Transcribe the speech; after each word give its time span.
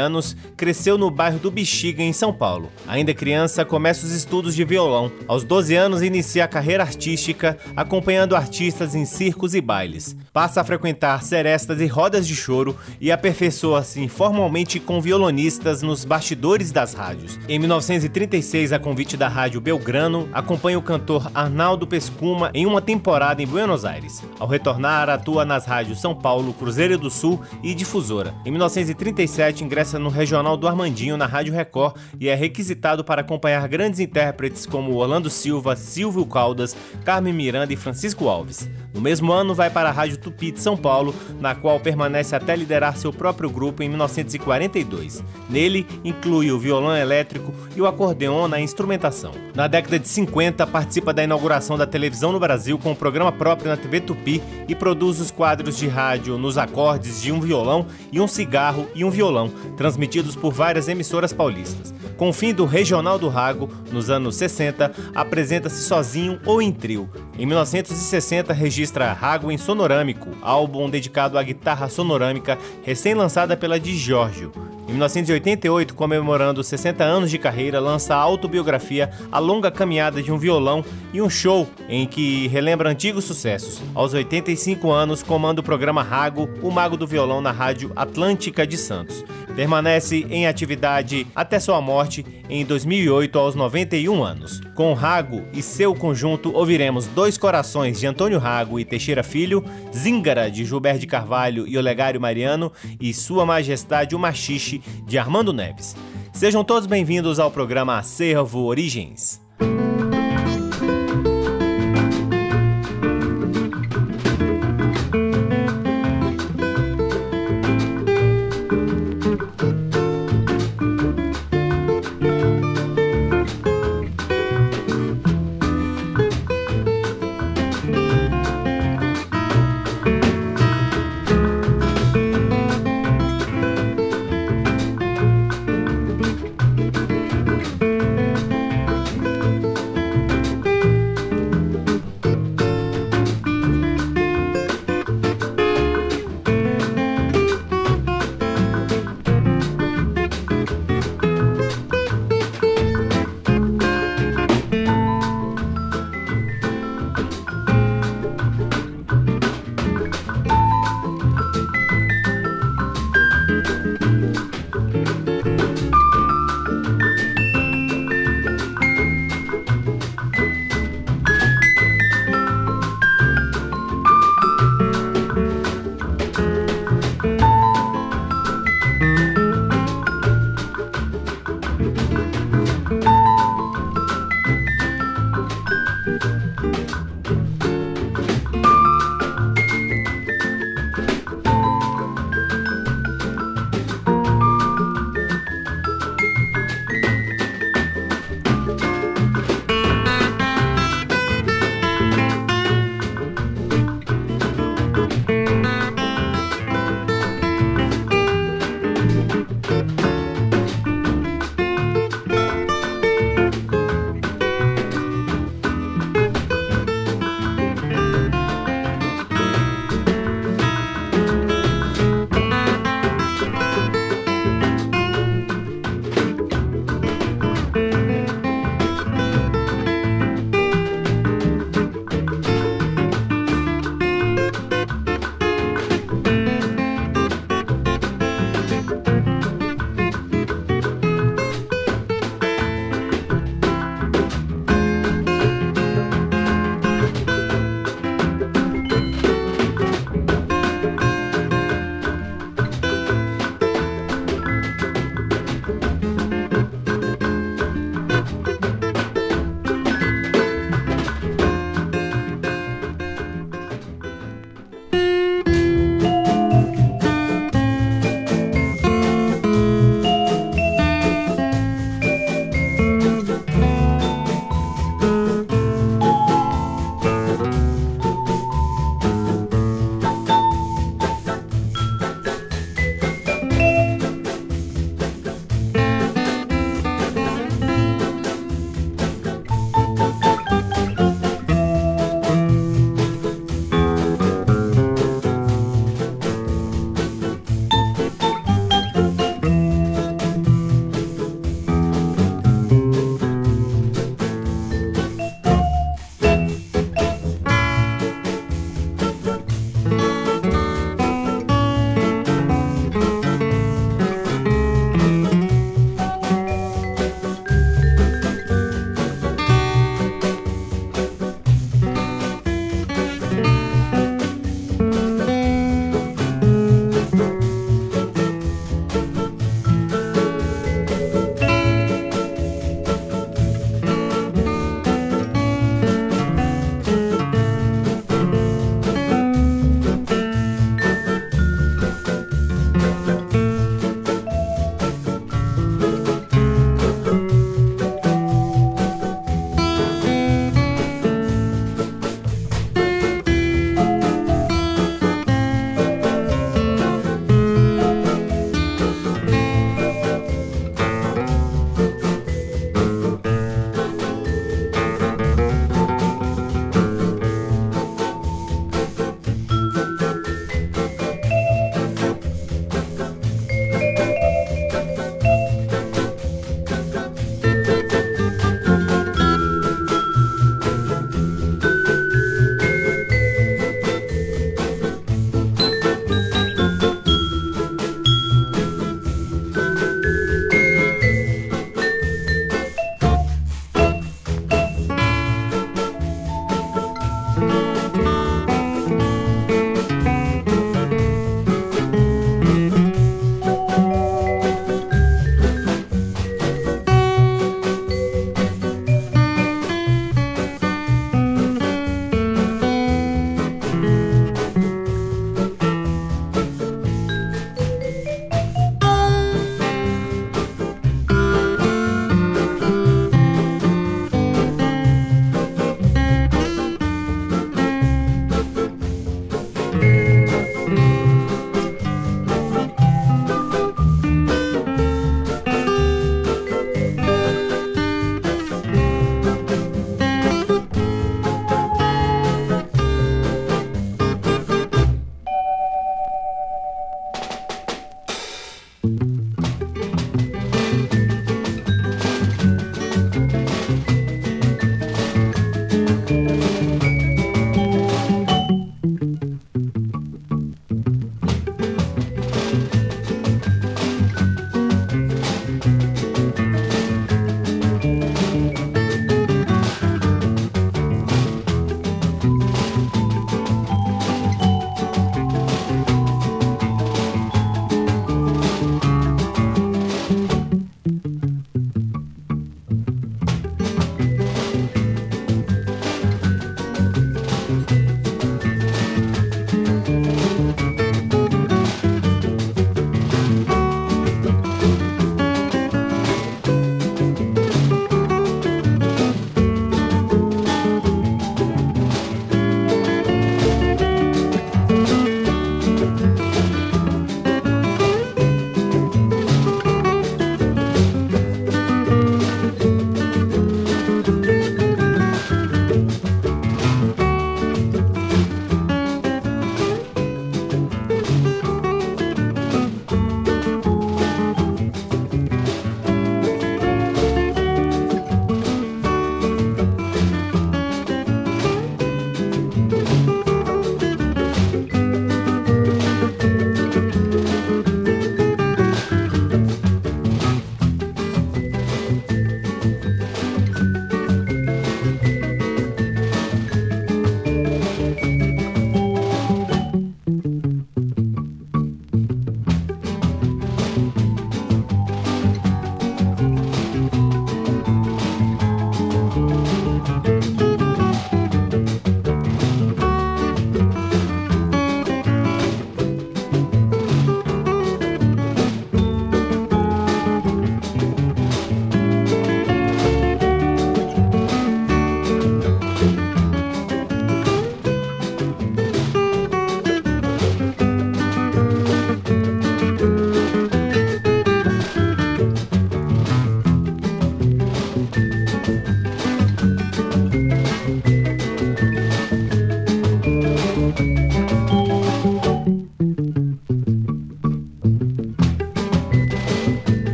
cresceu 0.56 0.96
no 0.96 1.10
bairro 1.10 1.38
do 1.38 1.50
Bexiga, 1.50 2.02
em 2.02 2.12
São 2.12 2.32
Paulo. 2.32 2.70
Ainda 2.86 3.14
criança, 3.14 3.64
começa 3.64 4.04
os 4.04 4.12
estudos 4.12 4.54
de 4.54 4.64
violão. 4.64 5.10
Aos 5.26 5.44
12 5.44 5.74
anos, 5.74 6.02
inicia 6.02 6.44
a 6.44 6.48
carreira 6.48 6.82
artística, 6.82 7.58
acompanhando 7.76 8.36
artistas 8.36 8.94
em 8.94 9.04
circos 9.04 9.54
e 9.54 9.60
bailes. 9.60 10.16
Passa 10.32 10.60
a 10.60 10.64
frequentar 10.64 11.22
serestas 11.22 11.80
e 11.80 11.86
rodas 11.86 12.26
de 12.26 12.36
choro 12.36 12.76
e 13.00 13.10
aperfeiçoa-se 13.10 14.00
informalmente 14.00 14.78
com 14.78 15.00
violonistas 15.00 15.82
nos 15.82 16.04
bastidores 16.04 16.70
das 16.70 16.94
rádios. 16.94 17.38
Em 17.48 17.58
1936, 17.58 18.72
a 18.72 18.78
convite 18.78 19.16
da 19.16 19.28
rádio 19.28 19.60
Belgrano 19.60 20.28
acompanha 20.32 20.78
o 20.78 20.82
cantor 20.82 21.30
Arnaldo 21.34 21.86
Pescuma 21.86 22.50
em 22.54 22.66
uma 22.66 22.80
temporada 22.82 23.42
em 23.42 23.46
Buenos 23.46 23.84
Aires. 23.84 24.22
Ao 24.38 24.46
retornar, 24.46 25.08
atua 25.08 25.44
nas 25.44 25.64
rádios 25.64 26.00
São 26.00 26.14
Paulo, 26.14 26.52
Cruzeiro 26.52 26.98
do 26.98 27.10
Sul 27.10 27.40
e 27.62 27.74
Difusora. 27.74 28.34
Em 28.44 28.50
1937, 28.50 29.64
ingressa 29.64 29.77
no 29.78 30.08
Regional 30.08 30.56
do 30.56 30.66
Armandinho 30.66 31.16
na 31.16 31.24
Rádio 31.24 31.54
Record 31.54 31.94
e 32.18 32.28
é 32.28 32.34
requisitado 32.34 33.04
para 33.04 33.20
acompanhar 33.20 33.68
grandes 33.68 34.00
intérpretes 34.00 34.66
como 34.66 34.96
Orlando 34.96 35.30
Silva, 35.30 35.76
Silvio 35.76 36.26
Caldas, 36.26 36.76
Carmen 37.04 37.32
Miranda 37.32 37.72
e 37.72 37.76
Francisco 37.76 38.26
Alves. 38.26 38.68
No 38.92 39.00
mesmo 39.00 39.30
ano, 39.30 39.54
vai 39.54 39.70
para 39.70 39.88
a 39.88 39.92
Rádio 39.92 40.18
Tupi 40.18 40.50
de 40.50 40.60
São 40.60 40.76
Paulo, 40.76 41.14
na 41.40 41.54
qual 41.54 41.78
permanece 41.78 42.34
até 42.34 42.56
liderar 42.56 42.96
seu 42.96 43.12
próprio 43.12 43.48
grupo 43.48 43.80
em 43.80 43.88
1942. 43.88 45.22
Nele, 45.48 45.86
inclui 46.02 46.50
o 46.50 46.58
violão 46.58 46.96
elétrico 46.96 47.54
e 47.76 47.80
o 47.80 47.86
acordeon 47.86 48.48
na 48.48 48.60
instrumentação. 48.60 49.30
Na 49.54 49.68
década 49.68 50.00
de 50.00 50.08
50, 50.08 50.66
participa 50.66 51.12
da 51.12 51.22
inauguração 51.22 51.78
da 51.78 51.86
televisão 51.86 52.32
no 52.32 52.40
Brasil 52.40 52.78
com 52.78 52.90
um 52.90 52.96
programa 52.96 53.30
próprio 53.30 53.70
na 53.70 53.76
TV 53.76 54.00
Tupi 54.00 54.42
e 54.66 54.74
produz 54.74 55.20
os 55.20 55.30
quadros 55.30 55.76
de 55.76 55.86
rádio 55.86 56.36
nos 56.36 56.58
acordes 56.58 57.22
de 57.22 57.30
um 57.30 57.40
violão 57.40 57.86
e 58.10 58.20
um 58.20 58.26
cigarro 58.26 58.88
e 58.94 59.04
um 59.04 59.10
violão, 59.10 59.52
transmitidos 59.76 60.34
por 60.34 60.52
várias 60.52 60.88
emissoras 60.88 61.32
paulistas. 61.32 61.94
Com 62.16 62.30
o 62.30 62.32
fim 62.32 62.52
do 62.52 62.64
Regional 62.64 63.18
do 63.18 63.28
Rago, 63.28 63.70
nos 63.92 64.10
anos 64.10 64.36
60, 64.36 64.92
apresenta-se 65.14 65.84
sozinho 65.84 66.40
ou 66.44 66.60
em 66.60 66.72
trio. 66.72 67.08
Em 67.38 67.46
1960, 67.46 68.52
registra 68.52 69.12
Rago 69.12 69.52
em 69.52 69.56
Sonorâmico, 69.58 70.28
álbum 70.42 70.90
dedicado 70.90 71.38
à 71.38 71.42
guitarra 71.42 71.88
sonorâmica 71.88 72.58
recém-lançada 72.82 73.56
pela 73.56 73.78
Di 73.78 73.96
Giorgio. 73.96 74.50
Em 74.88 74.92
1988, 74.92 75.94
comemorando 75.94 76.64
60 76.64 77.04
anos 77.04 77.30
de 77.30 77.36
carreira, 77.36 77.78
lança 77.78 78.14
a 78.14 78.18
autobiografia 78.18 79.10
A 79.30 79.38
Longa 79.38 79.70
Caminhada 79.70 80.22
de 80.22 80.32
um 80.32 80.38
Violão 80.38 80.82
e 81.12 81.20
um 81.20 81.28
show 81.28 81.68
em 81.90 82.06
que 82.06 82.48
relembra 82.48 82.88
antigos 82.88 83.24
sucessos. 83.24 83.82
Aos 83.94 84.14
85 84.14 84.90
anos, 84.90 85.22
comanda 85.22 85.60
o 85.60 85.64
programa 85.64 86.02
Rago, 86.02 86.48
o 86.62 86.70
Mago 86.70 86.96
do 86.96 87.06
Violão 87.06 87.42
na 87.42 87.52
Rádio 87.52 87.92
Atlântica 87.94 88.66
de 88.66 88.78
Santos. 88.78 89.22
Permanece 89.58 90.24
em 90.30 90.46
atividade 90.46 91.26
até 91.34 91.58
sua 91.58 91.80
morte 91.80 92.24
em 92.48 92.64
2008 92.64 93.36
aos 93.36 93.56
91 93.56 94.22
anos. 94.22 94.60
Com 94.76 94.94
Rago 94.94 95.42
e 95.52 95.60
seu 95.62 95.96
conjunto 95.96 96.54
ouviremos 96.54 97.08
Dois 97.08 97.36
Corações 97.36 97.98
de 97.98 98.06
Antônio 98.06 98.38
Rago 98.38 98.78
e 98.78 98.84
Teixeira 98.84 99.24
Filho, 99.24 99.64
Zíngara 99.92 100.48
de 100.48 100.64
Gilberto 100.64 101.00
de 101.00 101.08
Carvalho 101.08 101.66
e 101.66 101.76
Olegário 101.76 102.20
Mariano 102.20 102.72
e 103.00 103.12
Sua 103.12 103.44
Majestade 103.44 104.14
o 104.14 104.18
Machixe 104.20 104.80
de 105.04 105.18
Armando 105.18 105.52
Neves. 105.52 105.96
Sejam 106.32 106.62
todos 106.62 106.86
bem-vindos 106.86 107.40
ao 107.40 107.50
programa 107.50 107.98
Acervo 107.98 108.60
Origens. 108.60 109.40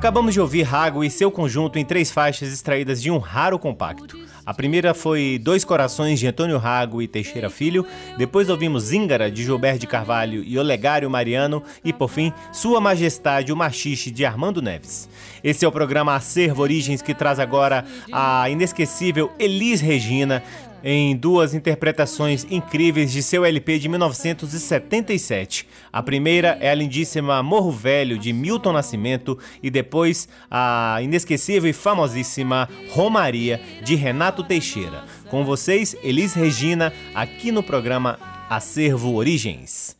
Acabamos 0.00 0.32
de 0.32 0.40
ouvir 0.40 0.62
Rago 0.62 1.04
e 1.04 1.10
seu 1.10 1.30
conjunto 1.30 1.78
em 1.78 1.84
três 1.84 2.10
faixas 2.10 2.50
extraídas 2.50 3.02
de 3.02 3.10
um 3.10 3.18
raro 3.18 3.58
compacto. 3.58 4.18
A 4.46 4.54
primeira 4.54 4.94
foi 4.94 5.38
Dois 5.38 5.62
Corações 5.62 6.18
de 6.18 6.26
Antônio 6.26 6.56
Rago 6.56 7.02
e 7.02 7.06
Teixeira 7.06 7.50
Filho, 7.50 7.84
depois 8.16 8.48
ouvimos 8.48 8.84
Zíngara 8.84 9.30
de 9.30 9.44
Gilberto 9.44 9.80
de 9.80 9.86
Carvalho 9.86 10.42
e 10.42 10.58
Olegário 10.58 11.10
Mariano 11.10 11.62
e 11.84 11.92
por 11.92 12.08
fim 12.08 12.32
Sua 12.50 12.80
Majestade 12.80 13.52
o 13.52 13.56
Machixe 13.56 14.10
de 14.10 14.24
Armando 14.24 14.62
Neves. 14.62 15.06
Esse 15.44 15.66
é 15.66 15.68
o 15.68 15.72
programa 15.72 16.14
Acervo 16.14 16.62
Origens 16.62 17.02
que 17.02 17.12
traz 17.12 17.38
agora 17.38 17.84
a 18.10 18.48
inesquecível 18.48 19.30
Elis 19.38 19.82
Regina 19.82 20.42
em 20.82 21.16
duas 21.16 21.54
interpretações 21.54 22.46
incríveis 22.50 23.12
de 23.12 23.22
seu 23.22 23.44
LP 23.44 23.78
de 23.78 23.88
1977. 23.88 25.66
A 25.92 26.02
primeira 26.02 26.56
é 26.60 26.70
a 26.70 26.74
lindíssima 26.74 27.42
Morro 27.42 27.70
Velho 27.70 28.18
de 28.18 28.32
Milton 28.32 28.72
Nascimento 28.72 29.38
e 29.62 29.70
depois 29.70 30.28
a 30.50 30.98
inesquecível 31.02 31.68
e 31.68 31.72
famosíssima 31.72 32.68
Romaria 32.90 33.60
de 33.84 33.94
Renato 33.94 34.42
Teixeira. 34.42 35.04
Com 35.28 35.44
vocês, 35.44 35.96
Elis 36.02 36.34
Regina, 36.34 36.92
aqui 37.14 37.52
no 37.52 37.62
programa 37.62 38.18
Acervo 38.48 39.14
Origens. 39.14 39.96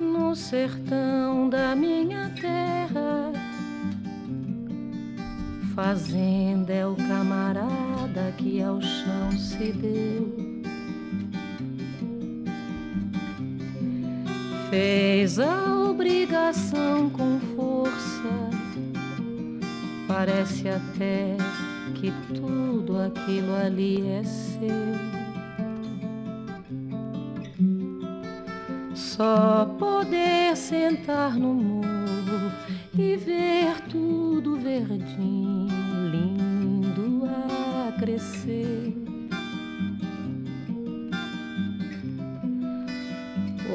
No 0.00 0.34
sertão 0.34 1.48
da 1.48 1.74
minha 1.74 2.30
terra 2.40 3.45
Fazenda 5.76 6.72
é 6.72 6.86
o 6.86 6.96
camarada 6.96 8.32
que 8.38 8.62
ao 8.62 8.80
chão 8.80 9.30
se 9.32 9.72
deu. 9.72 10.34
Fez 14.70 15.38
a 15.38 15.74
obrigação 15.74 17.10
com 17.10 17.38
força, 17.54 18.48
parece 20.08 20.66
até 20.66 21.36
que 21.94 22.10
tudo 22.34 22.98
aquilo 22.98 23.54
ali 23.54 24.00
é 24.08 24.24
seu. 24.24 24.96
Só 28.94 29.66
poder 29.78 30.56
sentar 30.56 31.34
no 31.34 31.52
muro 31.52 32.50
e 32.98 33.16
ver 33.16 33.80
tudo 33.90 34.56
verdinho, 34.56 36.08
lindo 36.10 37.24
a 37.26 37.92
crescer. 37.98 38.94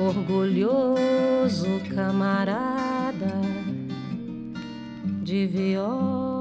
Orgulhoso 0.07 1.67
camarada 1.93 3.41
de 5.21 5.45
viola 5.45 6.40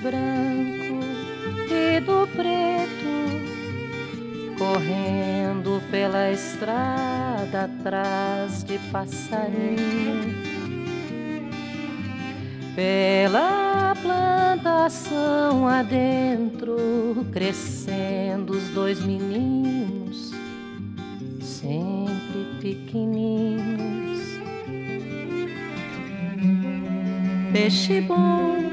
branco 0.00 1.00
e 1.70 2.00
do 2.00 2.26
preto, 2.34 3.10
correndo 4.58 5.82
pela 5.90 6.30
estrada 6.30 7.64
atrás 7.64 8.64
de 8.64 8.78
passarinho, 8.90 10.34
pela 12.74 13.94
plantação 14.02 15.68
adentro, 15.68 17.26
crescendo 17.32 18.54
os 18.54 18.68
dois 18.70 19.04
meninos, 19.04 20.32
sempre 21.40 22.46
pequeninos. 22.60 24.20
Peixe 27.52 28.00
bom 28.00 28.69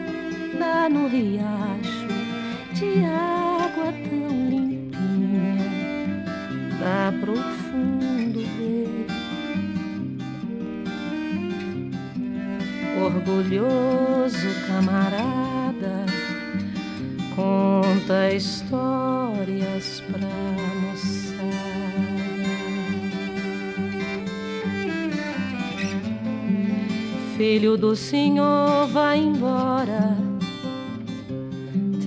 lá 0.57 0.89
no 0.89 1.07
riacho 1.07 2.07
de 2.73 3.03
água 3.05 3.93
tão 4.09 4.49
limpinha, 4.49 5.57
dá 6.79 7.13
profundo 7.19 8.39
ver. 8.57 9.07
Orgulhoso 13.03 14.47
camarada, 14.67 16.05
conta 17.35 18.33
histórias 18.33 20.01
pra 20.11 20.27
moçar. 20.81 21.37
Filho 27.37 27.77
do 27.77 27.95
Senhor, 27.95 28.87
vai 28.87 29.19
embora 29.19 30.26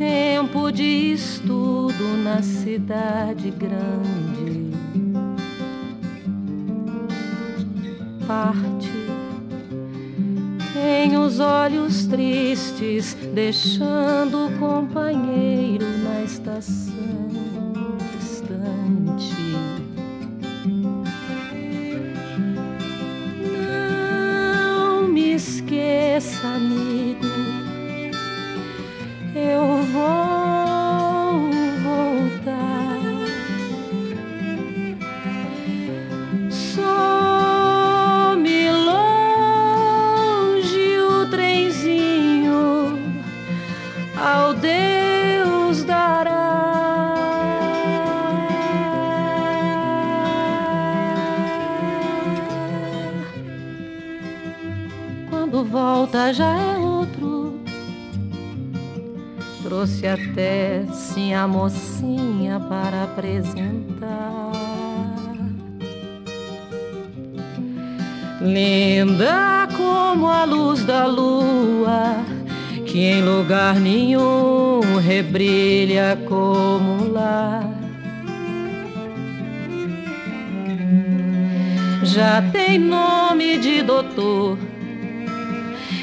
tempo 0.01 0.73
de 0.73 1.13
estudo 1.13 2.17
na 2.25 2.43
cidade 2.43 3.51
grande. 3.51 4.71
Parte, 8.27 8.91
tem 10.73 11.19
os 11.19 11.39
olhos 11.39 12.07
tristes, 12.07 13.15
deixando 13.35 14.47
o 14.47 14.59
companheiro 14.59 15.87
na 15.99 16.23
estação 16.23 17.60
volta 55.71 56.33
já 56.33 56.53
é 56.57 56.81
trouxe 59.71 60.05
até 60.05 60.83
sim 60.93 61.33
a 61.33 61.47
mocinha 61.47 62.59
para 62.59 63.05
apresentar. 63.05 64.51
Linda 68.41 69.69
como 69.77 70.27
a 70.27 70.45
luz 70.45 70.85
da 70.85 71.07
lua, 71.07 72.17
que 72.85 72.99
em 72.99 73.23
lugar 73.23 73.77
nenhum 73.77 74.81
rebrilha 74.99 76.19
como 76.29 77.13
lá. 77.13 77.63
Já 82.03 82.43
tem 82.51 82.77
nome 82.77 83.57
de 83.59 83.83
doutor, 83.83 84.59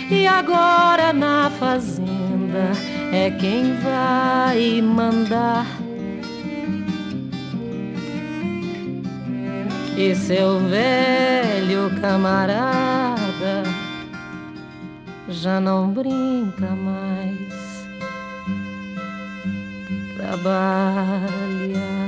e 0.10 0.26
agora 0.26 1.12
na 1.12 1.50
fazenda 1.50 2.72
é 3.12 3.30
quem 3.32 3.76
vai 3.78 4.82
mandar. 4.82 5.66
E 9.98 10.16
seu 10.16 10.60
velho 10.60 11.90
camarada 12.00 13.64
já 15.28 15.60
não 15.60 15.90
brinca 15.90 16.68
mais, 16.68 17.88
trabalha. 20.16 22.07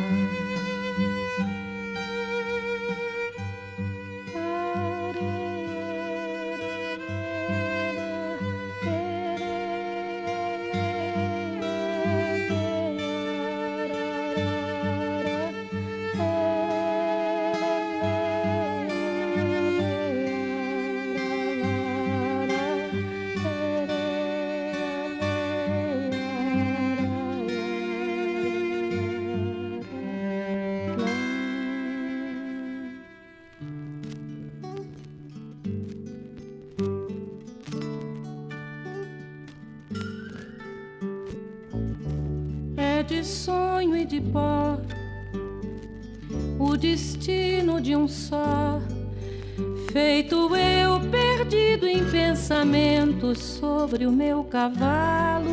Pensamentos 52.60 53.38
sobre 53.40 54.06
o 54.06 54.12
meu 54.12 54.44
cavalo. 54.44 55.50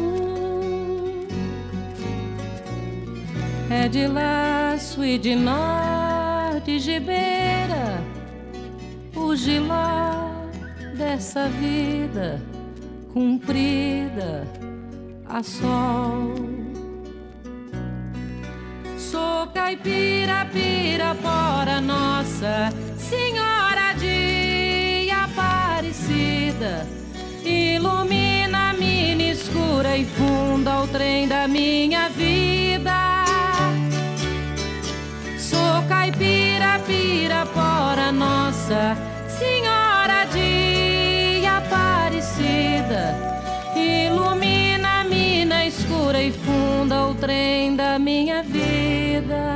É 3.71 3.89
de 3.89 4.09
laço 4.09 5.05
e 5.05 5.17
de 5.17 5.37
nó, 5.37 6.59
de 6.65 6.81
gibeira, 6.81 8.03
o 9.15 9.37
giló 9.37 10.31
dessa 10.97 11.49
vida 11.49 12.43
cumprida 13.13 14.45
a 15.29 15.43
sol. 15.45 16.35
Sou 18.99 19.47
caipira, 19.55 20.45
pirapora, 20.53 21.81
nossa 21.81 22.71
Senhora 22.99 23.93
de 23.95 25.09
Aparecida. 25.11 26.96
Ilumina 27.47 28.71
a 28.71 28.73
mina 28.73 29.23
escura 29.23 29.97
e 29.97 30.05
funda 30.05 30.81
o 30.83 30.89
trem 30.89 31.29
da 31.29 31.47
minha 31.47 32.09
vida. 32.09 33.25
Sou 35.39 35.83
caipira, 35.89 36.81
pirapora, 36.85 38.11
nossa 38.11 38.97
Senhora 39.29 40.25
de 40.33 41.47
Aparecida 41.47 43.15
ilumina 43.77 45.03
a 45.03 45.05
mina 45.05 45.65
escura 45.65 46.21
e 46.21 46.33
funda 46.33 47.07
o 47.07 47.15
trem 47.15 47.77
da 47.77 47.97
minha 47.97 48.43
vida. 48.43 49.56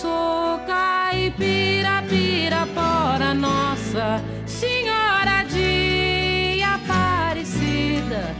Sou 0.00 0.58
caipira, 0.66 2.02
pirapora, 2.08 3.34
nossa 3.34 4.22
Senhora 4.46 5.42
de 5.42 6.62
Aparecida. 6.62 8.34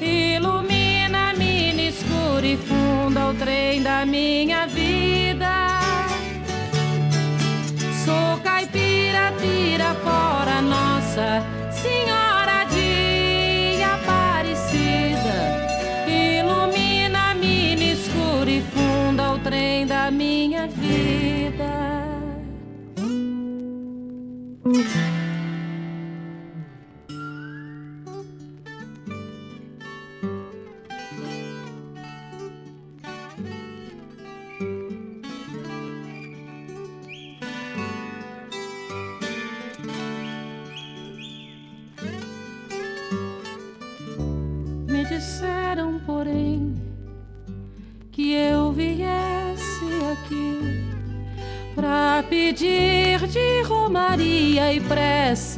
Ilumina 0.00 1.34
mina 1.36 1.82
escura 1.82 2.46
e 2.46 2.56
funda 2.56 3.28
o 3.28 3.34
trem 3.34 3.82
da 3.82 4.06
minha 4.06 4.66
vida. 4.66 4.91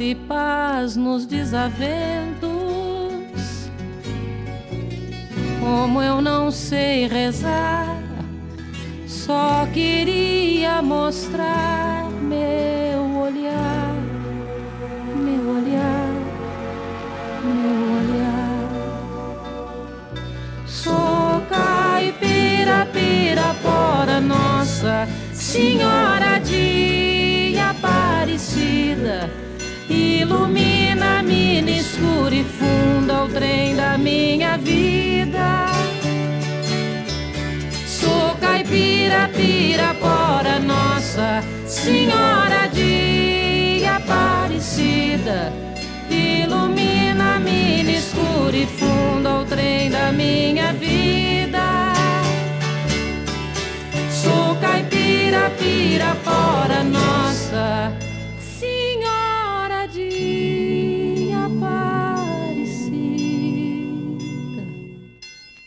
Prece 0.05 0.15
paz 0.27 0.95
nos 0.95 1.25
desaventos. 1.25 2.51
Como 5.59 6.01
eu 6.01 6.21
não 6.21 6.51
sei 6.51 7.07
rezar, 7.07 7.97
só 9.07 9.65
queria 9.73 10.81
mostrar 10.81 12.07
meu 12.21 13.17
olhar, 13.19 13.95
meu 15.15 15.55
olhar, 15.55 16.13
meu 17.43 17.81
olhar. 17.97 18.69
Sou 20.67 21.41
caipira, 21.49 22.85
pirapora, 22.93 24.21
nossa 24.21 25.07
Senhora 25.33 26.37
de 26.39 27.55
Aparecida, 27.57 29.29
ilumina 30.25 31.19
a 31.19 31.23
mina 31.23 31.69
escura 31.69 32.33
e 32.33 32.43
funda 32.43 33.23
o 33.23 33.27
trem 33.29 33.75
da 33.75 33.97
minha 33.97 34.57
vida. 34.57 35.67
Sou 37.85 38.35
caipira, 38.41 39.29
pirapora, 39.35 40.59
nossa 40.59 41.43
Senhora 41.67 42.67
de 42.73 43.83
Aparecida, 43.85 45.53
ilumina 46.09 47.35
a 47.35 47.39
mina 47.39 47.91
escura 47.91 48.57
e 48.57 48.65
funda 48.65 49.41
o 49.41 49.45
trem 49.45 49.91
da 49.91 50.11
minha 50.11 50.73
vida. 50.73 51.93
Sou 54.09 54.55
caipira, 54.55 55.51
pirapora, 55.59 56.83
nossa 56.83 57.91
Senhora 57.91 58.04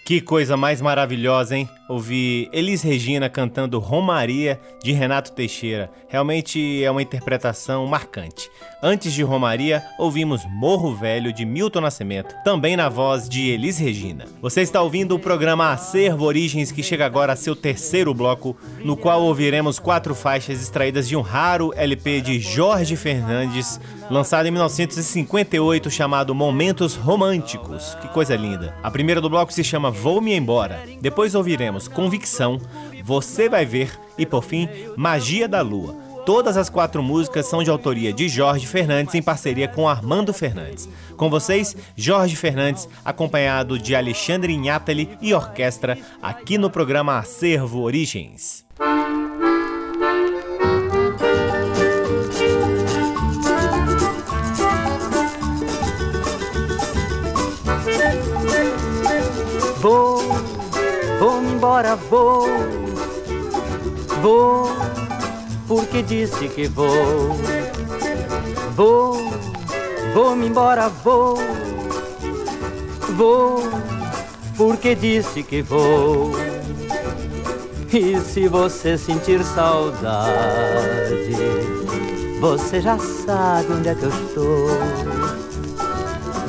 Que 0.09 0.23
coisa 0.23 0.57
mais 0.57 0.81
maravilhosa, 0.81 1.55
hein? 1.55 1.69
Ouvir 1.89 2.51
Elis 2.53 2.83
Regina 2.83 3.31
cantando 3.31 3.79
Romaria 3.79 4.61
de 4.83 4.93
Renato 4.93 5.33
Teixeira. 5.33 5.91
Realmente 6.07 6.85
é 6.85 6.91
uma 6.91 7.01
interpretação 7.01 7.87
marcante. 7.87 8.51
Antes 8.83 9.13
de 9.15 9.23
Romaria, 9.23 9.83
ouvimos 9.99 10.43
Morro 10.51 10.95
Velho 10.95 11.33
de 11.33 11.47
Milton 11.47 11.81
Nascimento, 11.81 12.35
também 12.45 12.77
na 12.77 12.91
voz 12.91 13.29
de 13.29 13.49
Elis 13.49 13.79
Regina. 13.79 14.27
Você 14.43 14.61
está 14.61 14.83
ouvindo 14.83 15.15
o 15.15 15.19
programa 15.19 15.73
Acervo 15.73 16.27
Origens, 16.27 16.71
que 16.71 16.83
chega 16.83 17.07
agora 17.07 17.33
a 17.33 17.37
seu 17.37 17.57
terceiro 17.57 18.13
bloco, 18.13 18.55
no 18.85 18.97
qual 18.97 19.23
ouviremos 19.23 19.79
quatro 19.79 20.15
faixas 20.15 20.61
extraídas 20.61 21.09
de 21.09 21.17
um 21.17 21.23
raro 21.23 21.73
LP 21.75 22.21
de 22.21 22.39
Jorge 22.39 22.97
Fernandes, 22.97 23.81
lançado 24.11 24.47
em 24.47 24.51
1958, 24.51 25.91
chamado 25.91 26.35
Momentos 26.35 26.95
Românticos. 26.95 27.97
Que 28.01 28.09
coisa 28.09 28.37
linda. 28.37 28.75
A 28.83 28.91
primeira 28.91 29.21
do 29.21 29.31
bloco 29.31 29.53
se 29.53 29.65
chama 29.65 29.91
Vou-me 29.91 30.35
Embora. 30.35 30.83
Depois 31.01 31.35
ouviremos 31.35 31.78
Convicção, 31.87 32.59
Você 33.05 33.49
Vai 33.49 33.65
Ver 33.65 33.97
e, 34.17 34.27
por 34.27 34.43
fim, 34.43 34.69
Magia 34.97 35.47
da 35.47 35.61
Lua. 35.61 35.95
Todas 36.29 36.59
as 36.59 36.69
quatro 36.69 37.03
músicas 37.03 37.47
são 37.47 37.63
de 37.63 37.71
autoria 37.71 38.13
de 38.13 38.29
Jorge 38.29 38.67
Fernandes 38.67 39.15
em 39.15 39.23
parceria 39.23 39.67
com 39.67 39.89
Armando 39.89 40.33
Fernandes. 40.35 40.87
Com 41.17 41.31
vocês, 41.31 41.75
Jorge 41.97 42.37
Fernandes, 42.37 42.87
acompanhado 43.05 43.79
de 43.79 43.95
Alexandre 43.95 44.53
Inhatali 44.53 45.17
e 45.23 45.33
orquestra, 45.33 45.97
aqui 46.21 46.59
no 46.59 46.69
programa 46.69 47.19
Acervo 47.19 47.81
Origens. 47.81 48.67
Vou 61.69 61.77
embora, 61.77 61.97
vou, 61.97 62.47
vou 64.23 64.69
porque 65.67 66.03
disse 66.03 66.49
que 66.49 66.67
vou. 66.67 67.37
Vou, 68.75 69.31
vou-me 70.15 70.47
embora, 70.49 70.89
vou, 70.89 71.37
vou, 73.17 73.63
porque 74.57 74.95
disse 74.95 75.43
que 75.43 75.61
vou. 75.61 76.33
E 77.93 78.19
se 78.21 78.49
você 78.49 78.97
sentir 78.97 79.45
saudade, 79.45 81.37
você 82.41 82.81
já 82.81 82.99
sabe 82.99 83.73
onde 83.73 83.89
é 83.91 83.95
que 83.95 84.05
eu 84.05 84.11
estou. 84.11 84.69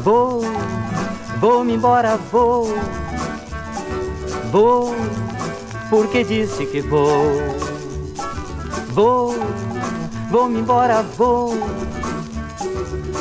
Vou, 0.02 0.42
vou-me 1.40 1.74
embora, 1.74 2.16
vou, 2.32 2.74
vou, 4.52 4.96
porque 5.90 6.24
disse 6.24 6.66
que 6.66 6.82
vou. 6.82 7.42
Vou, 8.90 9.36
vou-me 10.30 10.60
embora, 10.60 11.02
vou, 11.02 11.54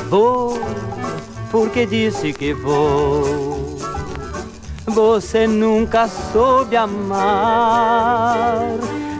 vou, 0.08 0.58
porque 1.50 1.86
disse 1.86 2.32
que 2.32 2.52
vou. 2.52 3.78
Você 4.86 5.46
nunca 5.46 6.08
soube 6.08 6.74
amar, 6.76 8.60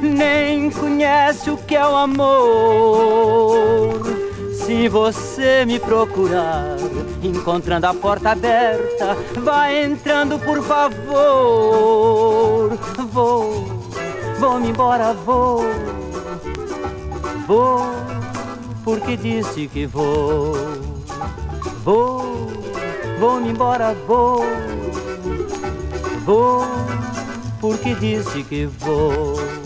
nem 0.02 0.70
conhece 0.70 1.50
o 1.50 1.56
que 1.56 1.76
é 1.76 1.86
o 1.86 1.94
amor. 1.94 3.38
Se 4.68 4.86
você 4.86 5.64
me 5.64 5.80
procurar, 5.80 6.76
encontrando 7.22 7.86
a 7.86 7.94
porta 7.94 8.32
aberta, 8.32 9.16
vai 9.40 9.82
entrando, 9.82 10.38
por 10.38 10.62
favor. 10.62 12.76
Vou, 13.10 13.64
vou-me 14.38 14.68
embora, 14.68 15.14
vou, 15.14 15.62
vou, 17.46 17.80
porque 18.84 19.16
disse 19.16 19.68
que 19.68 19.86
vou. 19.86 20.52
Vou, 21.82 22.52
vou-me 23.18 23.48
embora, 23.48 23.94
vou 24.06 24.44
vou, 26.26 26.66
porque 27.58 27.94
disse 27.94 28.42
que 28.42 28.66
vou. 28.66 29.57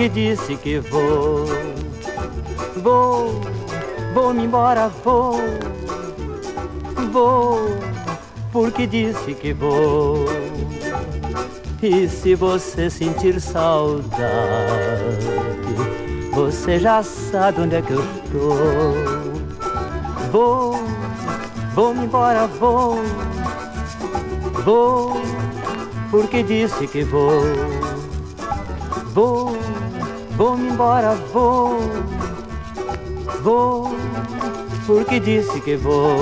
Que 0.00 0.08
disse 0.08 0.56
que 0.56 0.78
vou. 0.78 1.44
Vou, 2.76 3.38
vou-me 4.14 4.44
embora, 4.44 4.88
vou. 5.04 5.38
Vou, 7.12 7.58
porque 8.50 8.86
disse 8.86 9.34
que 9.34 9.52
vou. 9.52 10.24
E 11.82 12.08
se 12.08 12.34
você 12.34 12.88
sentir 12.88 13.38
saudade, 13.42 14.08
você 16.32 16.78
já 16.78 17.02
sabe 17.02 17.60
onde 17.60 17.76
é 17.76 17.82
que 17.82 17.92
eu 17.92 18.00
estou. 18.00 18.94
Vou, 20.32 20.82
vou-me 21.74 22.06
embora, 22.06 22.46
vou. 22.46 22.96
Vou, 24.64 25.20
porque 26.10 26.42
disse 26.42 26.86
que 26.86 27.04
vou. 27.04 27.42
Vou 29.12 29.60
Vou-me 30.40 30.70
embora, 30.70 31.14
vou, 31.34 31.78
vou, 33.42 33.94
porque 34.86 35.20
disse 35.20 35.60
que 35.60 35.76
vou. 35.76 36.16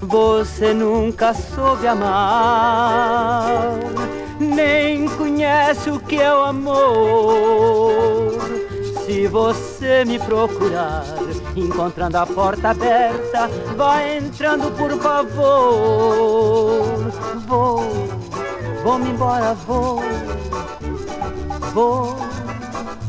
Você 0.00 0.74
nunca 0.74 1.32
soube 1.32 1.86
amar, 1.86 3.78
nem 4.40 5.08
conhece 5.10 5.88
o 5.88 6.00
que 6.00 6.20
é 6.20 6.34
o 6.34 6.42
amor. 6.42 8.32
Se 9.04 9.28
você 9.28 10.04
me 10.04 10.18
procurar, 10.18 11.04
encontrando 11.54 12.18
a 12.18 12.26
porta 12.26 12.70
aberta, 12.70 13.48
vai 13.76 14.18
entrando, 14.18 14.76
por 14.76 14.90
favor. 15.00 15.52
Vou, 17.46 17.84
vou-me 18.82 19.10
embora, 19.10 19.54
vou 19.54 20.02
vou, 21.76 22.16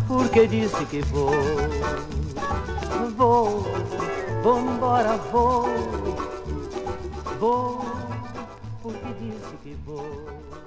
porque 0.07 0.45
disse 0.45 0.85
que 0.87 0.99
vou. 1.03 1.31
Vou, 3.15 3.63
vou 4.43 4.59
embora, 4.59 5.15
vou, 5.31 5.63
vou, 7.39 7.85
porque 8.83 9.13
disse 9.21 9.55
que 9.63 9.73
vou. 9.85 10.66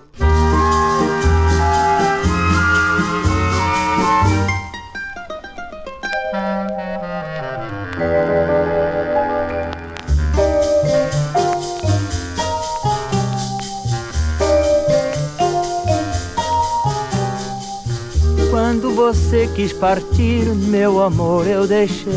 Você 19.13 19.51
quis 19.57 19.73
partir, 19.73 20.45
meu 20.55 21.03
amor, 21.03 21.45
eu 21.45 21.67
deixei. 21.67 22.13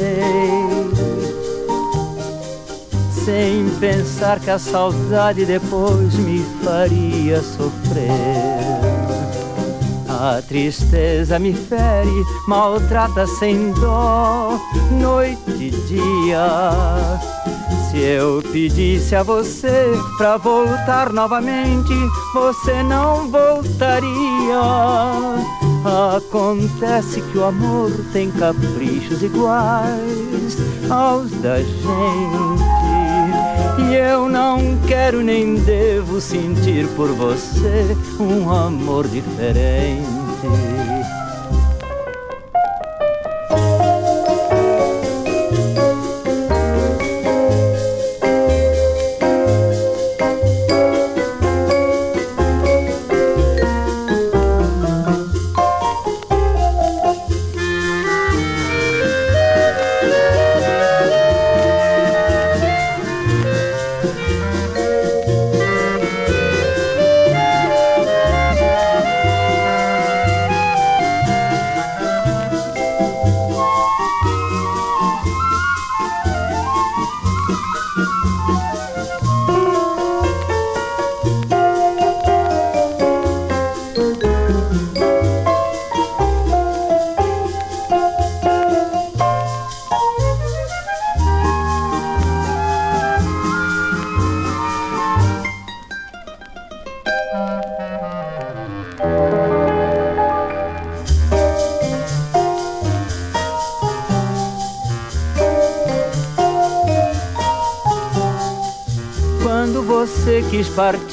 Sem 3.26 3.68
pensar 3.80 4.40
que 4.40 4.52
a 4.52 4.60
saudade 4.60 5.44
depois 5.44 6.14
me 6.14 6.46
faria 6.64 7.42
sofrer. 7.42 8.12
A 10.08 10.40
tristeza 10.48 11.40
me 11.40 11.56
fere, 11.56 12.24
maltrata 12.48 13.26
sem 13.26 13.72
dó, 13.72 14.60
noite 14.92 15.42
e 15.50 15.72
dia. 15.72 16.48
Se 17.90 17.98
eu 17.98 18.44
pedisse 18.52 19.16
a 19.16 19.24
você 19.24 19.92
pra 20.20 20.38
voltar 20.38 21.12
novamente, 21.12 21.94
você 22.36 22.84
não 22.84 23.32
voltaria. 23.32 24.04
Acontece 25.86 27.22
que 27.22 27.38
o 27.38 27.44
amor 27.44 27.92
tem 28.14 28.32
caprichos 28.32 29.22
iguais 29.22 30.58
aos 30.90 31.30
da 31.42 31.60
gente. 31.60 31.84
E 33.90 33.96
eu 33.96 34.30
não 34.30 34.78
quero 34.88 35.22
nem 35.22 35.56
devo 35.56 36.22
sentir 36.22 36.88
por 36.96 37.10
você 37.10 37.98
um 38.20 38.50
amor 38.50 39.08
diferente. 39.08 40.08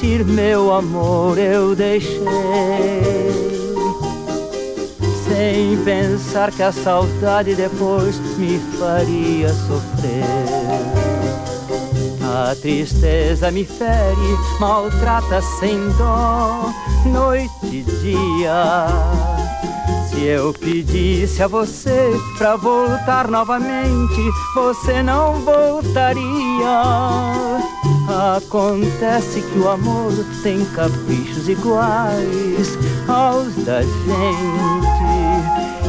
Partir, 0.01 0.25
meu 0.25 0.73
amor, 0.73 1.37
eu 1.37 1.75
deixei. 1.75 2.17
Sem 5.27 5.77
pensar 5.83 6.51
que 6.51 6.63
a 6.63 6.71
saudade 6.71 7.53
depois 7.55 8.17
me 8.37 8.59
faria 8.79 9.49
sofrer. 9.49 10.23
A 12.23 12.55
tristeza 12.55 13.51
me 13.51 13.63
fere, 13.63 14.37
maltrata 14.59 15.41
sem 15.59 15.77
dó, 15.97 16.71
noite 17.05 17.51
e 17.63 17.83
dia 18.01 18.87
se 20.09 20.25
eu 20.25 20.53
pedisse 20.53 21.41
a 21.41 21.47
você 21.47 22.11
pra 22.37 22.55
voltar 22.55 23.27
novamente, 23.27 24.21
você 24.53 25.01
não 25.01 25.41
voltaria. 25.41 26.21
Acontece 28.11 29.41
que 29.41 29.57
o 29.57 29.69
amor 29.69 30.11
tem 30.43 30.65
caprichos 30.65 31.47
iguais 31.47 32.77
aos 33.07 33.55
da 33.63 33.81
gente. 33.81 34.91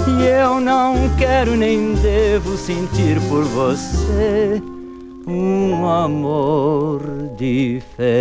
E 0.07 0.25
eu 0.25 0.61
não 0.61 0.95
quero 1.19 1.57
nem 1.57 1.95
devo 1.95 2.57
sentir 2.57 3.21
por 3.29 3.43
você 3.45 4.63
um 5.27 5.85
amor 5.85 7.03
diferente. 7.37 8.13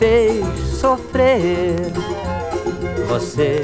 Fez 0.00 0.42
sofrer, 0.80 1.74
você 3.06 3.60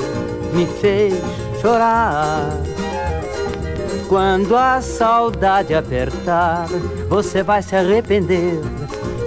me 0.53 0.66
fez 0.66 1.14
chorar. 1.62 2.51
Quando 4.07 4.55
a 4.55 4.83
saudade 4.83 5.75
apertar, 5.75 6.68
você 7.09 7.42
vai 7.42 7.62
se 7.62 7.75
arrepender 7.75 8.61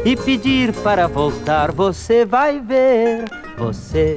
e 0.05 0.15
pedir 0.15 0.71
para 0.83 1.07
voltar. 1.07 1.71
Você 1.71 2.25
vai 2.25 2.59
ver, 2.59 3.25
você 3.57 4.15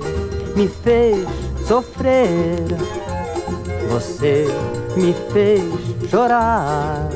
me 0.55 0.68
fez 0.68 1.26
sofrer, 1.66 2.62
você 3.88 4.44
me 4.96 5.14
fez 5.33 5.64
chorar. 6.11 7.09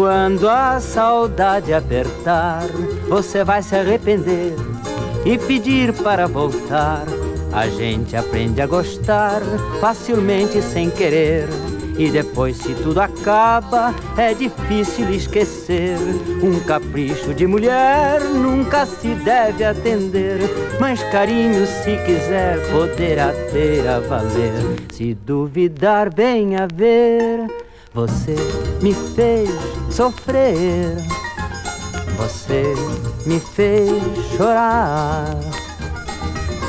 Quando 0.00 0.48
a 0.48 0.80
saudade 0.80 1.74
apertar, 1.74 2.62
você 3.06 3.44
vai 3.44 3.62
se 3.62 3.76
arrepender 3.76 4.54
e 5.26 5.36
pedir 5.36 5.92
para 5.92 6.26
voltar. 6.26 7.04
A 7.52 7.68
gente 7.68 8.16
aprende 8.16 8.62
a 8.62 8.66
gostar 8.66 9.42
facilmente 9.78 10.62
sem 10.62 10.88
querer. 10.88 11.46
E 11.98 12.10
depois, 12.10 12.56
se 12.56 12.72
tudo 12.76 12.98
acaba, 12.98 13.94
é 14.16 14.32
difícil 14.32 15.10
esquecer. 15.10 15.98
Um 16.42 16.58
capricho 16.60 17.34
de 17.34 17.46
mulher 17.46 18.22
nunca 18.22 18.86
se 18.86 19.08
deve 19.16 19.64
atender. 19.64 20.40
Mas 20.80 21.02
carinho, 21.12 21.66
se 21.66 21.98
quiser, 22.06 22.56
poderá 22.72 23.34
ter 23.52 23.86
a 23.86 24.00
valer. 24.00 24.80
Se 24.94 25.12
duvidar, 25.12 26.08
venha 26.10 26.66
ver. 26.74 27.68
Você 27.92 28.36
me 28.80 28.94
fez 28.94 29.50
sofrer, 29.90 30.94
você 32.16 32.72
me 33.26 33.40
fez 33.40 34.00
chorar. 34.36 35.26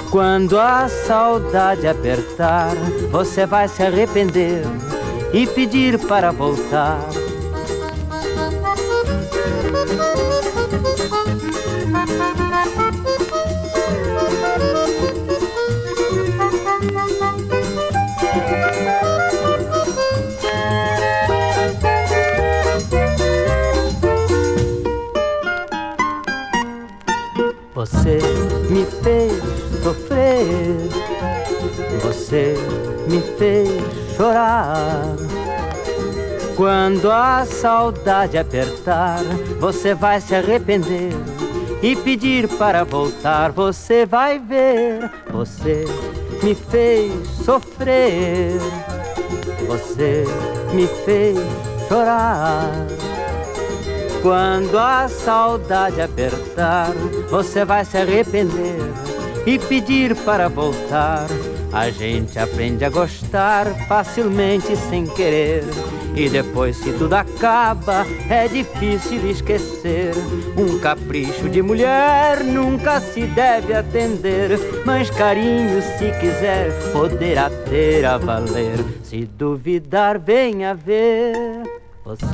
Quando 0.10 0.60
a 0.60 0.90
saudade 0.90 1.88
apertar, 1.88 2.76
você 3.12 3.46
vai 3.46 3.68
se 3.68 3.84
arrepender 3.84 4.64
e 5.32 5.46
pedir 5.46 6.00
para 6.08 6.32
voltar. 6.32 7.00
Você 27.82 28.20
me 28.70 28.86
fez 28.86 29.34
sofrer, 29.82 30.78
você 32.04 32.56
me 33.10 33.20
fez 33.40 33.70
chorar. 34.16 35.16
Quando 36.56 37.10
a 37.10 37.44
saudade 37.44 38.38
apertar, 38.38 39.24
você 39.60 39.96
vai 39.96 40.22
se 40.22 40.36
arrepender 40.36 41.12
e 41.82 41.96
pedir 41.96 42.48
para 42.50 42.84
voltar. 42.84 43.52
Você 43.52 44.06
vai 44.06 44.38
ver, 44.38 45.10
você 45.32 45.84
me 46.44 46.54
fez 46.54 47.12
sofrer, 47.44 48.60
você 49.68 50.24
me 50.72 50.86
fez 51.04 51.36
chorar. 51.90 53.01
Quando 54.22 54.78
a 54.78 55.08
saudade 55.08 56.00
apertar, 56.00 56.92
você 57.30 57.66
vai 57.66 57.84
se 57.84 57.98
arrepender 57.98 58.78
e 59.48 59.58
pedir 59.58 60.16
para 60.16 60.48
voltar. 60.48 61.26
A 61.74 61.90
gente 61.90 62.38
aprende 62.38 62.86
a 62.86 62.90
gostar 62.90 63.66
facilmente 63.88 64.76
sem 64.76 65.08
querer. 65.08 65.64
E 66.16 66.30
depois, 66.30 66.76
se 66.76 66.92
tudo 66.94 67.14
acaba, 67.16 68.06
é 68.30 68.48
difícil 68.48 69.28
esquecer. 69.28 70.14
Um 70.58 70.78
capricho 70.78 71.50
de 71.50 71.62
mulher 71.62 72.44
nunca 72.44 73.00
se 73.00 73.22
deve 73.22 73.74
atender. 73.74 74.60
Mas 74.86 75.10
carinho, 75.10 75.82
se 75.82 76.12
quiser, 76.20 76.70
poderá 76.92 77.50
ter 77.50 78.06
a 78.06 78.18
valer. 78.18 78.78
Se 79.04 79.26
duvidar, 79.26 80.20
venha 80.20 80.76
ver. 80.76 81.34
Você 82.04 82.26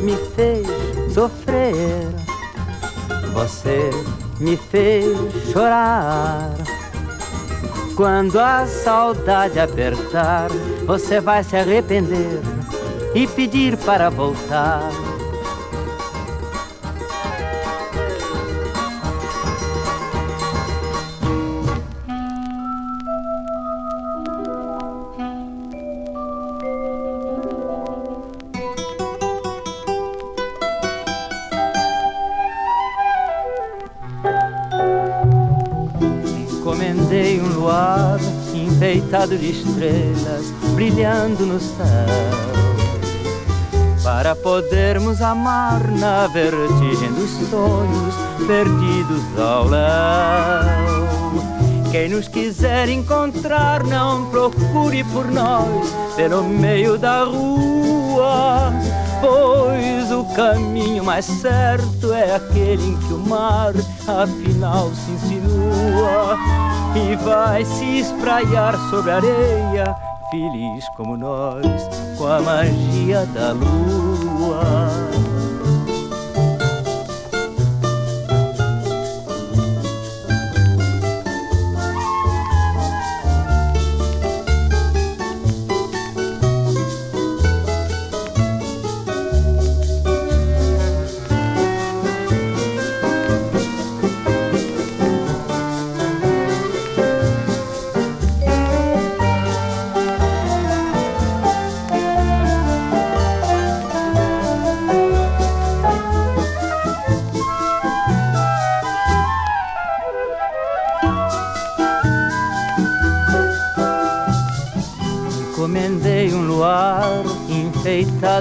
me 0.00 0.14
fez 0.36 1.07
sofrer, 1.18 2.06
você 3.32 3.90
me 4.38 4.56
fez 4.56 5.18
chorar. 5.52 6.54
Quando 7.96 8.38
a 8.38 8.64
saudade 8.66 9.58
apertar, 9.58 10.48
você 10.86 11.20
vai 11.20 11.42
se 11.42 11.56
arrepender 11.56 12.40
e 13.16 13.26
pedir 13.26 13.76
para 13.78 14.08
voltar. 14.08 15.07
De 39.36 39.50
estrelas 39.50 40.46
brilhando 40.74 41.44
no 41.44 41.60
céu 41.60 42.48
para 44.02 44.34
podermos 44.34 45.20
amar 45.20 45.86
na 45.88 46.26
vertigem 46.28 47.12
dos 47.12 47.30
sonhos 47.50 48.14
perdidos 48.46 49.22
ao 49.38 49.68
léu. 49.68 51.08
Quem 51.90 52.08
nos 52.08 52.26
quiser 52.26 52.88
encontrar, 52.88 53.84
não 53.84 54.30
procure 54.30 55.04
por 55.04 55.26
nós 55.30 55.92
pelo 56.16 56.42
meio 56.42 56.96
da 56.96 57.24
rua, 57.24 58.72
pois 59.20 60.10
o 60.10 60.24
caminho 60.34 61.04
mais 61.04 61.26
certo 61.26 62.12
é 62.12 62.34
aquele 62.36 62.90
em 62.90 62.96
que 62.96 63.12
o 63.12 63.18
mar 63.18 63.74
afinal 64.06 64.90
se 64.94 65.10
insinua 65.10 66.67
e 66.98 67.16
vai 67.16 67.64
se 67.64 68.00
espraiar 68.00 68.76
sobre 68.90 69.10
a 69.10 69.16
areia 69.16 69.96
feliz 70.30 70.88
como 70.96 71.16
nós, 71.16 71.64
com 72.16 72.26
a 72.26 72.40
magia 72.40 73.24
da 73.26 73.52
lua. 73.52 75.17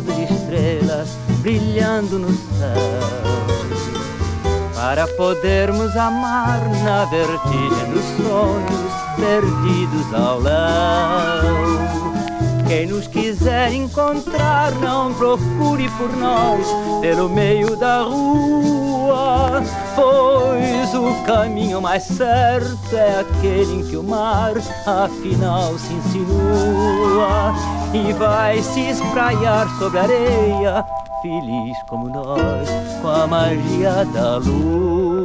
De 0.01 0.23
estrelas 0.23 1.09
brilhando 1.41 2.19
no 2.19 2.29
céu. 2.29 3.57
Para 4.75 5.07
podermos 5.07 5.95
amar 5.95 6.61
na 6.83 7.05
vertigem 7.05 7.91
dos 7.91 8.05
sonhos 8.17 8.91
perdidos 9.15 10.13
ao 10.13 10.39
léu. 10.39 11.87
Quem 12.67 12.85
nos 12.85 13.07
quiser 13.07 13.71
encontrar, 13.73 14.71
não 14.73 15.13
procure 15.13 15.89
por 15.91 16.15
nós 16.17 16.67
pelo 17.01 17.29
meio 17.29 17.75
da 17.77 18.01
rua, 18.01 19.63
pois 19.95 20.93
o 20.93 21.23
caminho 21.25 21.81
mais 21.81 22.03
certo 22.03 22.93
é 22.93 23.21
aquele 23.21 23.75
em 23.75 23.87
que 23.87 23.95
o 23.95 24.03
mar 24.03 24.53
afinal 24.85 25.77
se 25.79 25.93
insinua 25.93 27.53
e 27.93 28.13
vai 28.13 28.61
se 28.61 28.81
espraiar 28.89 29.67
sobre 29.77 29.99
a 29.99 30.03
areia, 30.03 30.85
feliz 31.21 31.77
como 31.87 32.09
nós, 32.09 32.69
com 33.01 33.07
a 33.07 33.27
magia 33.27 34.05
da 34.05 34.37
lua. 34.37 35.17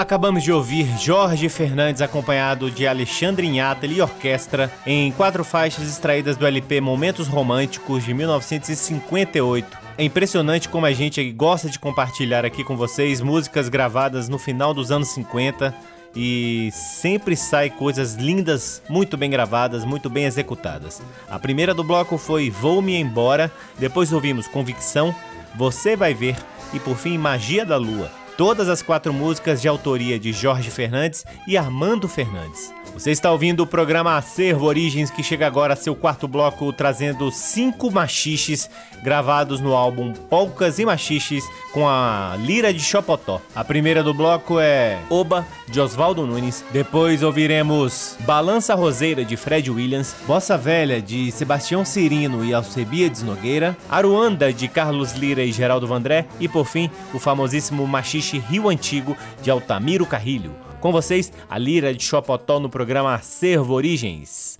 Acabamos 0.00 0.42
de 0.42 0.50
ouvir 0.50 0.86
Jorge 0.98 1.46
Fernandes 1.50 2.00
acompanhado 2.00 2.70
de 2.70 2.86
Alexandre 2.86 3.46
Inhatali 3.46 3.96
e 3.96 4.00
orquestra 4.00 4.72
em 4.86 5.12
quatro 5.12 5.44
faixas 5.44 5.86
extraídas 5.86 6.38
do 6.38 6.46
LP 6.46 6.80
Momentos 6.80 7.28
Românticos 7.28 8.04
de 8.04 8.14
1958. 8.14 9.79
É 9.98 10.04
impressionante 10.04 10.68
como 10.68 10.86
a 10.86 10.92
gente 10.92 11.30
gosta 11.32 11.68
de 11.68 11.78
compartilhar 11.78 12.44
aqui 12.44 12.64
com 12.64 12.76
vocês 12.76 13.20
músicas 13.20 13.68
gravadas 13.68 14.28
no 14.28 14.38
final 14.38 14.72
dos 14.72 14.90
anos 14.90 15.08
50 15.08 15.74
e 16.14 16.70
sempre 16.72 17.36
sai 17.36 17.70
coisas 17.70 18.14
lindas, 18.14 18.82
muito 18.88 19.16
bem 19.16 19.30
gravadas, 19.30 19.84
muito 19.84 20.08
bem 20.08 20.24
executadas. 20.24 21.02
A 21.28 21.38
primeira 21.38 21.74
do 21.74 21.84
bloco 21.84 22.18
foi 22.18 22.50
Vou 22.50 22.82
Me 22.82 22.96
Embora, 22.96 23.52
depois 23.78 24.12
ouvimos 24.12 24.48
Convicção, 24.48 25.14
Você 25.54 25.94
Vai 25.96 26.14
Ver 26.14 26.36
e 26.72 26.80
por 26.80 26.96
fim 26.96 27.18
Magia 27.18 27.64
da 27.64 27.76
Lua. 27.76 28.10
Todas 28.36 28.68
as 28.68 28.80
quatro 28.80 29.12
músicas 29.12 29.60
de 29.60 29.68
autoria 29.68 30.18
de 30.18 30.32
Jorge 30.32 30.70
Fernandes 30.70 31.26
e 31.46 31.58
Armando 31.58 32.08
Fernandes. 32.08 32.72
Você 32.94 33.12
está 33.12 33.32
ouvindo 33.32 33.62
o 33.62 33.66
programa 33.66 34.16
Acervo 34.16 34.66
Origens, 34.66 35.10
que 35.10 35.22
chega 35.22 35.46
agora 35.46 35.72
a 35.72 35.76
seu 35.76 35.96
quarto 35.96 36.28
bloco, 36.28 36.70
trazendo 36.72 37.30
cinco 37.30 37.90
machiches 37.90 38.68
gravados 39.02 39.58
no 39.58 39.74
álbum 39.74 40.12
Polcas 40.12 40.78
e 40.78 40.84
Machiches 40.84 41.42
com 41.72 41.88
a 41.88 42.36
Lira 42.38 42.74
de 42.74 42.80
Chopotó. 42.80 43.40
A 43.54 43.64
primeira 43.64 44.02
do 44.02 44.12
bloco 44.12 44.60
é 44.60 44.98
Oba, 45.08 45.46
de 45.66 45.80
Oswaldo 45.80 46.26
Nunes. 46.26 46.62
Depois 46.72 47.22
ouviremos 47.22 48.16
Balança 48.20 48.74
Roseira, 48.74 49.24
de 49.24 49.36
Fred 49.36 49.70
Williams. 49.70 50.14
Bossa 50.26 50.58
Velha, 50.58 51.00
de 51.00 51.32
Sebastião 51.32 51.84
Cirino 51.84 52.44
e 52.44 52.52
Alcebiades 52.52 53.22
Nogueira. 53.22 53.76
Aruanda, 53.88 54.52
de 54.52 54.68
Carlos 54.68 55.12
Lira 55.12 55.42
e 55.42 55.52
Geraldo 55.52 55.86
Vandré. 55.86 56.26
E 56.38 56.48
por 56.48 56.66
fim, 56.66 56.90
o 57.14 57.18
famosíssimo 57.18 57.86
machixe 57.86 58.38
Rio 58.38 58.68
Antigo, 58.68 59.16
de 59.42 59.50
Altamiro 59.50 60.04
Carrilho. 60.04 60.69
Com 60.80 60.90
vocês, 60.92 61.30
a 61.48 61.58
Lira 61.58 61.94
de 61.94 62.02
Chopotó 62.02 62.58
no 62.58 62.70
programa 62.70 63.18
Servo 63.18 63.74
Origens. 63.74 64.58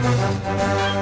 Música 0.00 0.97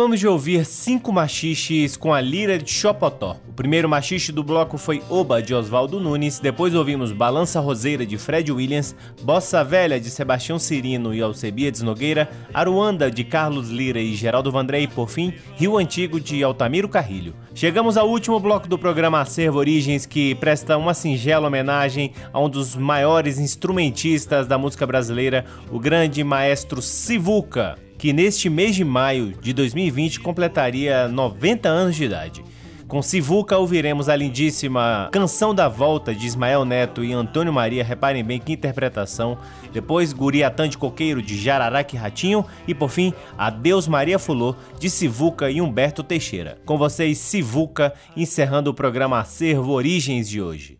Acabamos 0.00 0.18
de 0.18 0.26
ouvir 0.26 0.64
cinco 0.64 1.12
machiches 1.12 1.94
com 1.94 2.14
a 2.14 2.22
lira 2.22 2.56
de 2.56 2.70
Chopotó. 2.70 3.36
O 3.46 3.52
primeiro 3.52 3.86
machixe 3.86 4.32
do 4.32 4.42
bloco 4.42 4.78
foi 4.78 5.02
Oba, 5.10 5.42
de 5.42 5.54
Oswaldo 5.54 6.00
Nunes, 6.00 6.38
depois 6.38 6.74
ouvimos 6.74 7.12
Balança 7.12 7.60
Roseira, 7.60 8.06
de 8.06 8.16
Fred 8.16 8.50
Williams, 8.50 8.96
Bossa 9.22 9.62
Velha, 9.62 10.00
de 10.00 10.08
Sebastião 10.08 10.58
Cirino 10.58 11.12
e 11.12 11.20
Alcebiades 11.20 11.82
Nogueira, 11.82 12.30
Aruanda, 12.54 13.10
de 13.10 13.24
Carlos 13.24 13.68
Lira 13.68 14.00
e 14.00 14.14
Geraldo 14.14 14.50
Vandré 14.50 14.80
e, 14.80 14.88
por 14.88 15.10
fim, 15.10 15.34
Rio 15.56 15.76
Antigo, 15.76 16.18
de 16.18 16.42
Altamiro 16.42 16.88
Carrilho. 16.88 17.34
Chegamos 17.54 17.98
ao 17.98 18.08
último 18.08 18.40
bloco 18.40 18.66
do 18.66 18.78
programa 18.78 19.20
Acervo 19.20 19.58
Origens, 19.58 20.06
que 20.06 20.34
presta 20.34 20.78
uma 20.78 20.94
singela 20.94 21.48
homenagem 21.48 22.14
a 22.32 22.40
um 22.40 22.48
dos 22.48 22.74
maiores 22.74 23.38
instrumentistas 23.38 24.46
da 24.46 24.56
música 24.56 24.86
brasileira, 24.86 25.44
o 25.70 25.78
grande 25.78 26.24
maestro 26.24 26.80
Sivuca 26.80 27.76
que 28.00 28.14
neste 28.14 28.48
mês 28.48 28.74
de 28.74 28.82
maio 28.82 29.34
de 29.42 29.52
2020 29.52 30.20
completaria 30.20 31.06
90 31.06 31.68
anos 31.68 31.94
de 31.94 32.04
idade. 32.04 32.42
Com 32.88 33.02
Sivuca 33.02 33.58
ouviremos 33.58 34.08
a 34.08 34.16
lindíssima 34.16 35.10
Canção 35.12 35.54
da 35.54 35.68
Volta 35.68 36.14
de 36.14 36.26
Ismael 36.26 36.64
Neto 36.64 37.04
e 37.04 37.12
Antônio 37.12 37.52
Maria, 37.52 37.84
reparem 37.84 38.24
bem 38.24 38.40
que 38.40 38.54
interpretação. 38.54 39.36
Depois 39.70 40.14
Guriatã 40.14 40.66
de 40.66 40.78
Coqueiro 40.78 41.20
de 41.20 41.36
Jararaca 41.36 41.94
e 41.94 41.98
Ratinho 41.98 42.46
e 42.66 42.74
por 42.74 42.88
fim 42.88 43.12
Adeus 43.36 43.86
Maria 43.86 44.18
Fulô 44.18 44.56
de 44.78 44.88
Sivuca 44.88 45.50
e 45.50 45.60
Humberto 45.60 46.02
Teixeira. 46.02 46.56
Com 46.64 46.78
vocês 46.78 47.18
Sivuca 47.18 47.92
encerrando 48.16 48.70
o 48.70 48.74
programa 48.74 49.18
Acervo 49.18 49.72
Origens 49.72 50.26
de 50.26 50.40
hoje. 50.40 50.79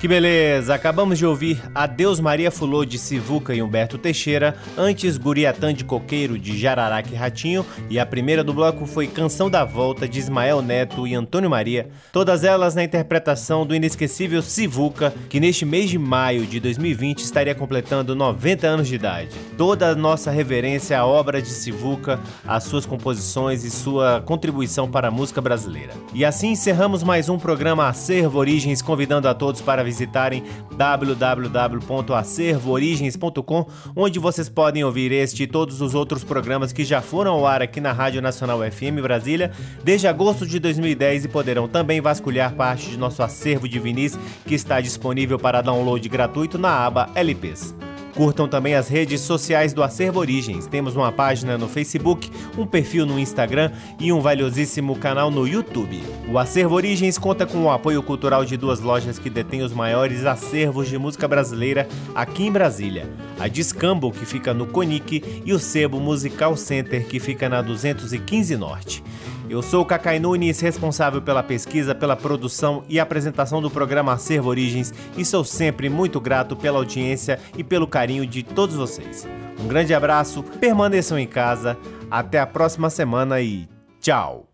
Que 0.00 0.06
beleza! 0.06 0.76
Acabamos 0.76 1.18
de 1.18 1.26
ouvir 1.26 1.60
Adeus 1.74 2.20
Maria 2.20 2.52
Fulô 2.52 2.84
de 2.84 2.96
Sivuca 2.96 3.52
e 3.52 3.60
Humberto 3.60 3.98
Teixeira, 3.98 4.54
antes 4.76 5.16
Guriatã 5.16 5.74
de 5.74 5.82
Coqueiro 5.82 6.38
de 6.38 6.56
Jararaca 6.56 7.08
e 7.10 7.16
Ratinho, 7.16 7.66
e 7.90 7.98
a 7.98 8.06
primeira 8.06 8.44
do 8.44 8.54
bloco 8.54 8.86
foi 8.86 9.08
Canção 9.08 9.50
da 9.50 9.64
Volta 9.64 10.06
de 10.06 10.20
Ismael 10.20 10.62
Neto 10.62 11.04
e 11.04 11.16
Antônio 11.16 11.50
Maria, 11.50 11.88
todas 12.12 12.44
elas 12.44 12.76
na 12.76 12.84
interpretação 12.84 13.66
do 13.66 13.74
inesquecível 13.74 14.40
Sivuca, 14.40 15.12
que 15.28 15.40
neste 15.40 15.64
mês 15.64 15.90
de 15.90 15.98
maio 15.98 16.46
de 16.46 16.60
2020 16.60 17.18
estaria 17.18 17.54
completando 17.54 18.14
90 18.14 18.68
anos 18.68 18.86
de 18.86 18.94
idade. 18.94 19.30
Toda 19.56 19.88
a 19.88 19.96
nossa 19.96 20.30
reverência 20.30 20.96
à 20.96 21.04
obra 21.04 21.42
de 21.42 21.48
Sivuca, 21.48 22.20
às 22.46 22.62
suas 22.62 22.86
composições 22.86 23.64
e 23.64 23.70
sua 23.70 24.22
contribuição 24.24 24.88
para 24.88 25.08
a 25.08 25.10
música 25.10 25.40
brasileira. 25.40 25.92
E 26.14 26.24
assim 26.24 26.50
encerramos 26.52 27.02
mais 27.02 27.28
um 27.28 27.36
programa 27.36 27.88
Acervo 27.88 28.38
Origens, 28.38 28.80
convidando 28.80 29.26
a 29.26 29.34
todos 29.34 29.60
para 29.60 29.87
visitarem 29.88 30.44
www.acervoorigens.com, 30.76 33.66
onde 33.96 34.18
vocês 34.18 34.50
podem 34.50 34.84
ouvir 34.84 35.10
este 35.12 35.44
e 35.44 35.46
todos 35.46 35.80
os 35.80 35.94
outros 35.94 36.22
programas 36.22 36.72
que 36.72 36.84
já 36.84 37.00
foram 37.00 37.32
ao 37.32 37.46
ar 37.46 37.62
aqui 37.62 37.80
na 37.80 37.92
Rádio 37.92 38.20
Nacional 38.20 38.60
FM 38.60 39.00
Brasília 39.02 39.50
desde 39.82 40.06
agosto 40.06 40.46
de 40.46 40.58
2010 40.58 41.24
e 41.24 41.28
poderão 41.28 41.66
também 41.66 41.98
vasculhar 42.00 42.54
parte 42.54 42.90
de 42.90 42.98
nosso 42.98 43.22
acervo 43.22 43.68
de 43.68 43.78
vinis 43.78 44.18
que 44.46 44.54
está 44.54 44.80
disponível 44.80 45.38
para 45.38 45.62
download 45.62 46.06
gratuito 46.08 46.58
na 46.58 46.86
aba 46.86 47.08
LPs. 47.14 47.74
Curtam 48.18 48.48
também 48.48 48.74
as 48.74 48.88
redes 48.88 49.20
sociais 49.20 49.72
do 49.72 49.80
Acervo 49.80 50.18
Origens. 50.18 50.66
Temos 50.66 50.96
uma 50.96 51.12
página 51.12 51.56
no 51.56 51.68
Facebook, 51.68 52.28
um 52.58 52.66
perfil 52.66 53.06
no 53.06 53.16
Instagram 53.16 53.70
e 54.00 54.12
um 54.12 54.20
valiosíssimo 54.20 54.96
canal 54.96 55.30
no 55.30 55.46
YouTube. 55.46 56.02
O 56.28 56.36
Acervo 56.36 56.74
Origens 56.74 57.16
conta 57.16 57.46
com 57.46 57.62
o 57.62 57.70
apoio 57.70 58.02
cultural 58.02 58.44
de 58.44 58.56
duas 58.56 58.80
lojas 58.80 59.20
que 59.20 59.30
detêm 59.30 59.62
os 59.62 59.72
maiores 59.72 60.26
acervos 60.26 60.88
de 60.88 60.98
música 60.98 61.28
brasileira 61.28 61.86
aqui 62.12 62.44
em 62.44 62.50
Brasília: 62.50 63.08
a 63.38 63.46
Discambo, 63.46 64.10
que 64.10 64.26
fica 64.26 64.52
no 64.52 64.66
Conic, 64.66 65.42
e 65.46 65.52
o 65.52 65.58
Sebo 65.60 66.00
Musical 66.00 66.56
Center, 66.56 67.06
que 67.06 67.20
fica 67.20 67.48
na 67.48 67.62
215 67.62 68.56
Norte. 68.56 69.00
Eu 69.48 69.62
sou 69.62 69.82
o 69.82 69.86
Cacai 69.86 70.18
Nunes, 70.18 70.60
responsável 70.60 71.22
pela 71.22 71.42
pesquisa, 71.42 71.94
pela 71.94 72.14
produção 72.14 72.84
e 72.86 73.00
apresentação 73.00 73.62
do 73.62 73.70
programa 73.70 74.12
Acervo 74.12 74.50
Origens 74.50 74.92
e 75.16 75.24
sou 75.24 75.42
sempre 75.42 75.88
muito 75.88 76.20
grato 76.20 76.54
pela 76.54 76.78
audiência 76.78 77.40
e 77.56 77.64
pelo 77.64 77.86
carinho 77.86 78.26
de 78.26 78.42
todos 78.42 78.76
vocês. 78.76 79.26
Um 79.58 79.66
grande 79.66 79.94
abraço, 79.94 80.42
permaneçam 80.42 81.18
em 81.18 81.26
casa, 81.26 81.78
até 82.10 82.38
a 82.38 82.46
próxima 82.46 82.90
semana 82.90 83.40
e 83.40 83.66
tchau! 84.00 84.46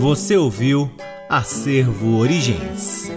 Você 0.00 0.36
ouviu 0.36 0.90
Acervo 1.28 2.16
Origens. 2.16 3.12